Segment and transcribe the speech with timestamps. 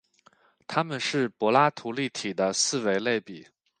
[0.65, 3.45] 它们是柏拉图立体的四维类比。